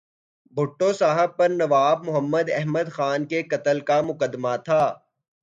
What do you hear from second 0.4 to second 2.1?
بھٹو صاحب پر نواب